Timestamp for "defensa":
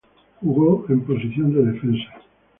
1.73-2.09